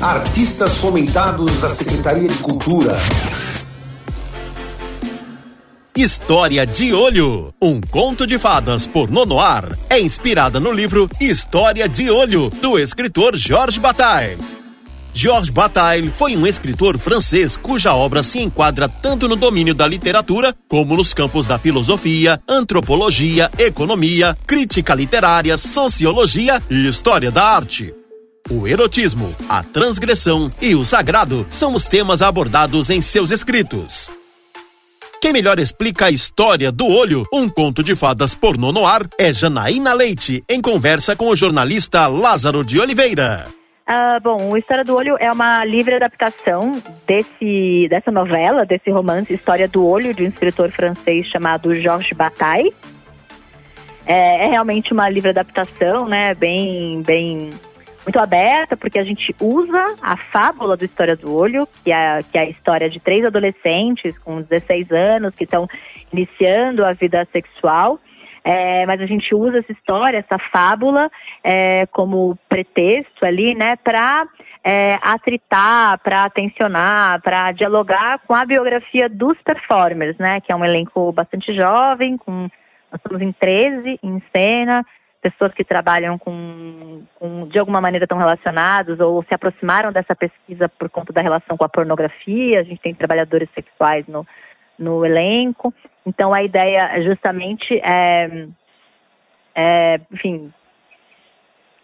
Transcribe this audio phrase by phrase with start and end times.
[0.00, 3.00] Artistas comentados da Secretaria de Cultura.
[5.96, 12.08] História de Olho, um conto de fadas por Nonoar, é inspirada no livro História de
[12.12, 14.38] Olho, do escritor Georges Bataille.
[15.12, 20.54] Georges Bataille foi um escritor francês cuja obra se enquadra tanto no domínio da literatura
[20.68, 27.97] como nos campos da filosofia, antropologia, economia, crítica literária, sociologia e história da arte.
[28.50, 34.10] O erotismo, a transgressão e o sagrado são os temas abordados em seus escritos.
[35.20, 39.34] Quem melhor explica a história do olho, um conto de fadas pornô no ar, é
[39.34, 43.48] Janaína Leite, em conversa com o jornalista Lázaro de Oliveira.
[43.86, 46.72] Uh, bom, o História do Olho é uma livre adaptação
[47.06, 52.72] desse, dessa novela, desse romance História do Olho, de um escritor francês chamado Georges Bataille.
[54.06, 56.34] É, é realmente uma livre adaptação, né?
[56.34, 57.50] Bem, bem
[58.08, 62.38] muito aberta, porque a gente usa a fábula do História do Olho, que é, que
[62.38, 65.68] é a história de três adolescentes com 16 anos que estão
[66.10, 68.00] iniciando a vida sexual.
[68.42, 71.10] É, mas a gente usa essa história, essa fábula,
[71.44, 74.26] é, como pretexto ali, né, para
[74.64, 80.64] é, atritar, para tensionar, para dialogar com a biografia dos performers, né, que é um
[80.64, 82.48] elenco bastante jovem, com,
[82.90, 84.82] nós estamos em 13 em cena,
[85.30, 90.68] pessoas que trabalham com, com, de alguma maneira estão relacionados ou se aproximaram dessa pesquisa
[90.68, 92.60] por conta da relação com a pornografia.
[92.60, 94.26] A gente tem trabalhadores sexuais no,
[94.78, 95.72] no elenco.
[96.06, 98.46] Então a ideia justamente é,
[99.54, 100.52] é, enfim,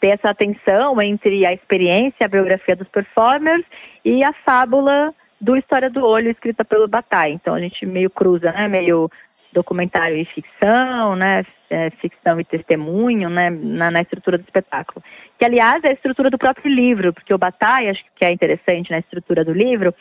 [0.00, 3.64] ter essa atenção entre a experiência, a biografia dos performers
[4.04, 7.34] e a fábula do História do Olho escrita pelo Bataille.
[7.34, 9.10] Então a gente meio cruza, né, meio
[9.54, 15.02] documentário e ficção, né, é, ficção e testemunho, né, na, na, estrutura do espetáculo.
[15.38, 18.90] Que, aliás, é a estrutura do próprio livro, porque o Bataille, acho que é interessante
[18.90, 19.94] na estrutura do livro,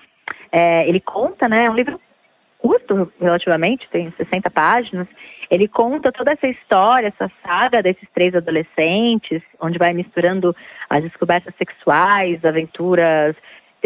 [0.51, 1.99] é, ele conta, né, é um livro
[2.57, 5.07] curto relativamente, tem 60 páginas,
[5.51, 10.55] ele conta toda essa história, essa saga desses três adolescentes, onde vai misturando
[10.89, 13.35] as descobertas sexuais, aventuras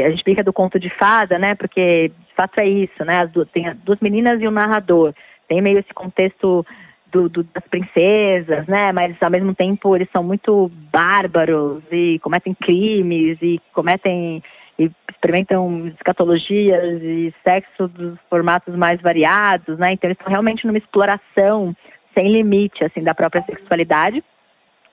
[0.03, 1.56] a gente brinca do conto de fada, né?
[1.56, 3.22] Porque de fato é isso, né?
[3.22, 5.13] As duas, tem as duas meninas e um narrador
[5.47, 6.65] tem meio esse contexto
[7.11, 8.91] do, do, das princesas, né?
[8.91, 14.43] Mas ao mesmo tempo eles são muito bárbaros e cometem crimes e cometem
[14.79, 19.93] e experimentam escatologias e sexo dos formatos mais variados, né?
[19.93, 21.75] Então eles estão realmente numa exploração
[22.13, 24.23] sem limite, assim, da própria sexualidade.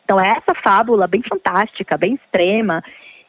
[0.05, 2.83] Então é essa fábula bem fantástica, bem extrema.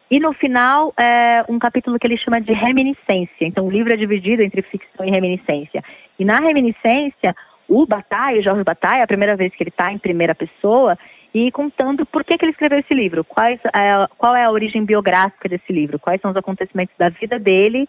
[0.10, 3.46] E no final, é um capítulo que ele chama de reminiscência.
[3.46, 5.84] Então o livro é dividido entre ficção e reminiscência.
[6.20, 7.36] E na reminiscência,
[7.68, 10.98] o Bataille, Jorge Bataille, é a primeira vez que ele está em primeira pessoa,
[11.34, 14.86] e contando por que, que ele escreveu esse livro, quais, é, qual é a origem
[14.86, 17.86] biográfica desse livro, quais são os acontecimentos da vida dele,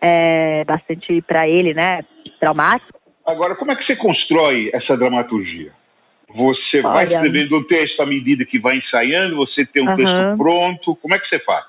[0.00, 2.02] é, bastante para ele, né,
[2.40, 2.98] traumático.
[3.26, 5.72] Agora, como é que você constrói essa dramaturgia?
[6.28, 10.36] Você Olha, vai escrevendo um texto à medida que vai ensaiando, você tem um texto
[10.36, 11.64] pronto, como é que você faz?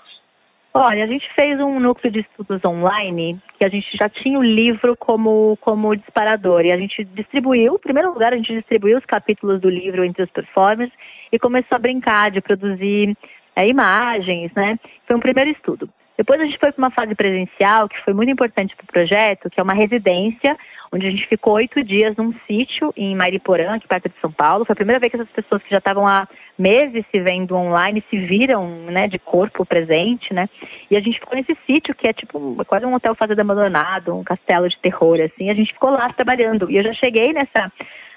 [0.73, 4.43] Olha, a gente fez um núcleo de estudos online que a gente já tinha o
[4.43, 9.05] livro como, como disparador e a gente distribuiu, em primeiro lugar, a gente distribuiu os
[9.05, 10.91] capítulos do livro entre os performers
[11.31, 13.17] e começou a brincar de produzir
[13.55, 14.77] é, imagens, né?
[15.07, 15.89] Foi um primeiro estudo.
[16.17, 19.49] Depois a gente foi para uma fase presencial que foi muito importante para o projeto,
[19.49, 20.57] que é uma residência
[20.91, 24.65] onde a gente ficou oito dias num sítio em Mariporã, aqui perto de São Paulo.
[24.65, 28.03] Foi a primeira vez que essas pessoas que já estavam há meses se vendo online
[28.09, 30.49] se viram, né, de corpo presente, né?
[30.89, 34.23] E a gente ficou nesse sítio que é tipo quase um hotel fazenda abandonado, um
[34.23, 35.49] castelo de terror, assim.
[35.49, 36.71] A gente ficou lá trabalhando.
[36.71, 37.71] E eu já cheguei nessa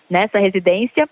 [0.08, 1.08] nessa residência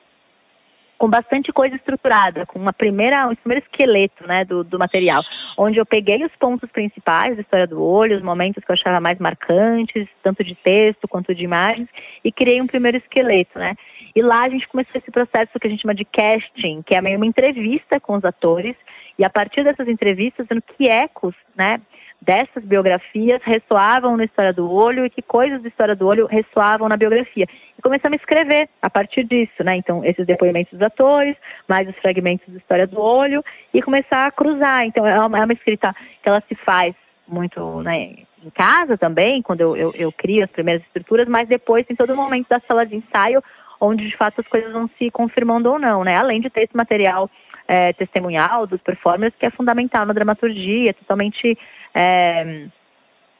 [0.99, 5.23] com bastante coisa estruturada, com uma primeira, um primeiro esqueleto né, do, do material,
[5.57, 9.01] onde eu peguei os pontos principais da história do olho, os momentos que eu achava
[9.01, 11.89] mais marcantes, tanto de texto quanto de imagens,
[12.25, 13.77] e criei um primeiro esqueleto, né?
[14.15, 17.01] E lá a gente começou esse processo que a gente chama de casting, que é
[17.01, 18.75] meio uma entrevista com os atores,
[19.17, 21.81] e a partir dessas entrevistas, dando que ecos, né,
[22.21, 26.89] dessas biografias ressoavam na história do olho e que coisas da história do olho ressoavam
[26.89, 27.47] na biografia.
[27.79, 29.77] E começamos a escrever a partir disso, né?
[29.77, 31.37] Então, esses depoimentos dos atores,
[31.69, 33.43] mais os fragmentos da história do olho,
[33.73, 34.85] e começar a cruzar.
[34.85, 36.95] Então, é uma, é uma escrita que ela se faz
[37.27, 41.85] muito né, em casa também, quando eu, eu, eu crio as primeiras estruturas, mas depois
[41.89, 43.43] em todo momento da sala de ensaio,
[43.81, 46.17] onde de fato as coisas vão se confirmando ou não, né?
[46.17, 47.31] Além de ter esse material
[47.69, 51.57] é, testemunhal dos performers, que é fundamental na dramaturgia, totalmente
[51.95, 52.67] é,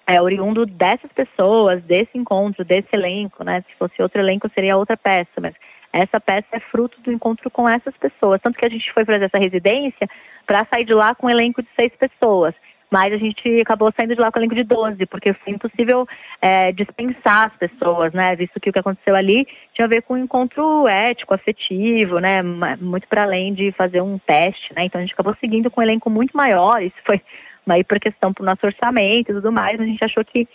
[0.07, 3.65] é oriundo dessas pessoas, desse encontro, desse elenco, né?
[3.69, 5.55] Se fosse outro elenco, seria outra peça, mas
[5.93, 8.41] essa peça é fruto do encontro com essas pessoas.
[8.43, 10.07] Tanto que a gente foi fazer essa residência
[10.47, 12.55] para sair de lá com um elenco de seis pessoas.
[12.91, 16.07] Mas a gente acabou saindo de lá com o elenco de 12, porque foi impossível
[16.41, 18.35] é, dispensar as pessoas, né?
[18.35, 22.43] Visto que o que aconteceu ali tinha a ver com um encontro ético, afetivo, né?
[22.43, 24.85] Muito para além de fazer um teste, né?
[24.85, 27.21] Então a gente acabou seguindo com um elenco muito maior, isso foi
[27.67, 30.49] uma questão para o nosso orçamento e tudo mais, a gente achou que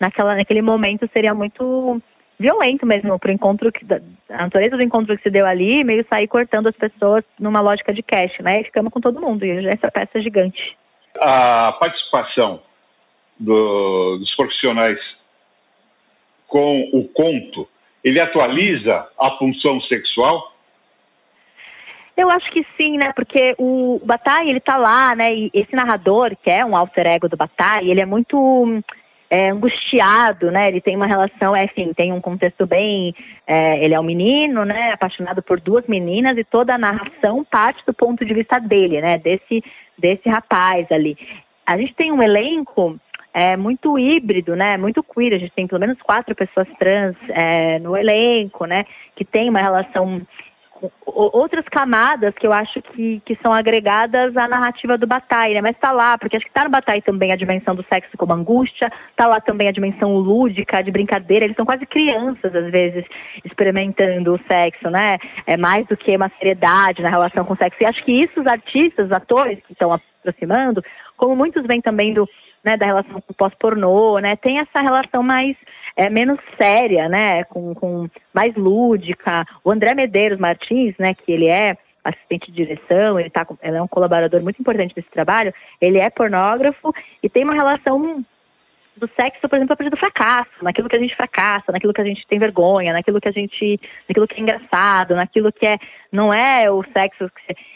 [0.00, 2.00] naquela, naquele momento seria muito
[2.38, 3.86] violento mesmo para o encontro que
[4.30, 7.92] a natureza do encontro que se deu ali meio sair cortando as pessoas numa lógica
[7.92, 8.62] de cash, né?
[8.62, 10.76] E ficamos com todo mundo e essa peça é gigante.
[11.20, 12.62] A participação
[13.38, 14.98] do, dos profissionais
[16.46, 17.68] com o conto,
[18.02, 20.52] ele atualiza a função sexual?
[22.16, 23.12] Eu acho que sim, né?
[23.12, 25.34] Porque o Bataille, ele tá lá, né?
[25.34, 28.82] E esse narrador, que é um alter ego do Bataille, ele é muito
[29.28, 30.68] é, angustiado, né?
[30.68, 33.12] Ele tem uma relação, é, enfim, tem um contexto bem.
[33.44, 34.92] É, ele é um menino, né?
[34.92, 39.18] Apaixonado por duas meninas e toda a narração parte do ponto de vista dele, né?
[39.18, 39.64] Desse,
[39.98, 41.16] desse rapaz ali.
[41.66, 42.98] A gente tem um elenco
[43.32, 44.76] é, muito híbrido, né?
[44.76, 45.34] Muito queer.
[45.34, 48.84] A gente tem pelo menos quatro pessoas trans é, no elenco, né?
[49.16, 50.22] Que tem uma relação
[51.14, 55.60] outras camadas que eu acho que, que são agregadas à narrativa do Bataille, né?
[55.60, 58.32] Mas está lá, porque acho que está no Bataille também a dimensão do sexo como
[58.32, 63.04] angústia, está lá também a dimensão lúdica, de brincadeira, eles são quase crianças, às vezes,
[63.44, 65.18] experimentando o sexo, né?
[65.46, 67.82] É mais do que uma seriedade na relação com o sexo.
[67.82, 70.82] E acho que isso os artistas, os atores que estão aproximando,
[71.16, 72.28] como muitos vêm também do,
[72.64, 74.36] né, da relação com o pós-pornô, né?
[74.36, 75.56] Tem essa relação mais
[75.96, 79.46] é, menos séria, né, com, com mais lúdica.
[79.62, 83.82] O André Medeiros Martins, né, que ele é assistente de direção, ele, tá, ele é
[83.82, 86.92] um colaborador muito importante desse trabalho, ele é pornógrafo
[87.22, 88.24] e tem uma relação
[88.96, 92.00] do sexo, por exemplo, a partir do fracasso, naquilo que a gente fracassa, naquilo que
[92.00, 95.78] a gente tem vergonha, naquilo que a gente, naquilo que é engraçado, naquilo que é,
[96.12, 97.30] não é o sexo,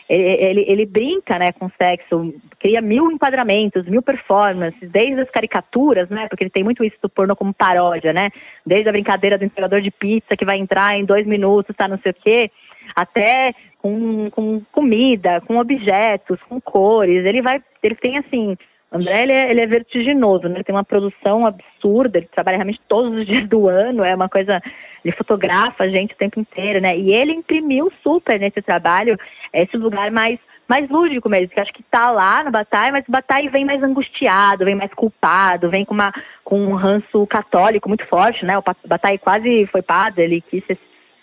[0.09, 5.31] ele, ele, ele brinca, né, com o sexo, cria mil enquadramentos, mil performances, desde as
[5.31, 8.31] caricaturas, né, porque ele tem muito isso do pornô como paródia, né,
[8.65, 11.99] desde a brincadeira do entregador de pizza que vai entrar em dois minutos, tá, não
[11.99, 12.51] sei o quê,
[12.95, 18.57] até com, com comida, com objetos, com cores, ele vai, ele tem assim
[18.91, 20.57] André, ele é, ele é vertiginoso, né?
[20.57, 24.29] Ele tem uma produção absurda, ele trabalha realmente todos os dias do ano, é uma
[24.29, 24.63] coisa...
[25.05, 26.97] Ele fotografa a gente o tempo inteiro, né?
[26.97, 29.17] E ele imprimiu super nesse trabalho
[29.53, 30.39] esse lugar mais
[30.69, 33.83] mais lúdico mesmo, que acho que tá lá no Bataille, mas o Bataille vem mais
[33.83, 36.13] angustiado, vem mais culpado, vem com, uma,
[36.45, 38.59] com um ranço católico muito forte, né?
[38.59, 40.63] O Bataille quase foi padre, ele quis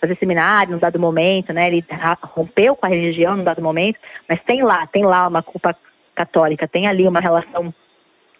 [0.00, 1.68] fazer seminário num dado momento, né?
[1.68, 1.84] Ele
[2.22, 5.76] rompeu com a religião num dado momento, mas tem lá, tem lá uma culpa
[6.16, 7.72] católica tem ali uma relação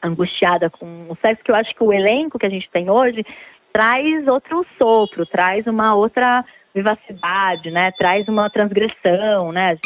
[0.02, 3.25] angustiada com o sexo, que eu acho que o elenco que a gente tem hoje
[3.73, 6.44] traz outro sopro, traz uma outra
[6.75, 7.90] vivacidade, né?
[7.93, 9.76] Traz uma transgressão, né?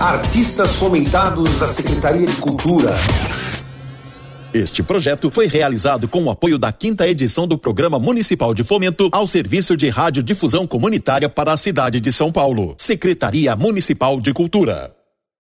[0.00, 2.90] Artistas fomentados da Secretaria de Cultura.
[4.52, 9.08] Este projeto foi realizado com o apoio da quinta edição do Programa Municipal de Fomento
[9.10, 12.74] ao Serviço de Radiodifusão Comunitária para a cidade de São Paulo.
[12.76, 15.01] Secretaria Municipal de Cultura.